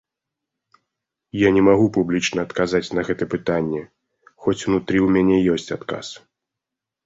Я 1.39 1.49
не 1.57 1.63
магу 1.67 1.85
публічна 1.97 2.39
адказаць 2.49 2.93
на 3.01 3.05
гэта 3.11 3.23
пытанне, 3.35 3.81
хоць 4.41 4.59
унутры 4.67 4.97
ў 5.07 5.21
мяне 5.21 5.37
ёсць 5.57 5.73
адказ. 5.81 6.07